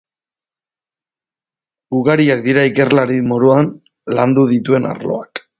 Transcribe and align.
Ugariak 1.97 2.43
dira 2.49 2.65
ikerlari 2.71 3.21
moduan 3.33 3.73
landu 4.21 4.51
dituen 4.57 4.93
arloak. 4.97 5.49